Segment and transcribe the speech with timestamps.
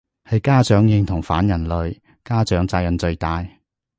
[0.27, 3.45] 係家長認同反人類，家長責任最大